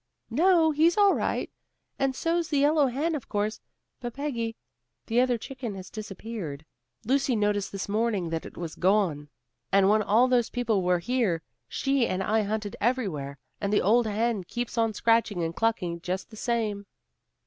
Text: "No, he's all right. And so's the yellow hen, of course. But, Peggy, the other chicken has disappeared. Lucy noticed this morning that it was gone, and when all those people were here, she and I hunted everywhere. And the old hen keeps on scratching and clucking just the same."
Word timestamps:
"No, 0.31 0.71
he's 0.71 0.97
all 0.97 1.13
right. 1.13 1.51
And 1.99 2.15
so's 2.15 2.47
the 2.49 2.57
yellow 2.57 2.87
hen, 2.87 3.13
of 3.13 3.29
course. 3.29 3.61
But, 3.99 4.15
Peggy, 4.15 4.55
the 5.05 5.21
other 5.21 5.37
chicken 5.37 5.75
has 5.75 5.91
disappeared. 5.91 6.65
Lucy 7.05 7.35
noticed 7.35 7.71
this 7.71 7.87
morning 7.87 8.31
that 8.31 8.43
it 8.43 8.57
was 8.57 8.73
gone, 8.73 9.29
and 9.71 9.89
when 9.89 10.01
all 10.01 10.27
those 10.27 10.49
people 10.49 10.81
were 10.81 10.97
here, 10.97 11.43
she 11.67 12.07
and 12.07 12.23
I 12.23 12.41
hunted 12.41 12.75
everywhere. 12.81 13.37
And 13.61 13.71
the 13.71 13.83
old 13.83 14.07
hen 14.07 14.43
keeps 14.43 14.75
on 14.75 14.95
scratching 14.95 15.43
and 15.43 15.55
clucking 15.55 16.01
just 16.01 16.31
the 16.31 16.35
same." 16.35 16.87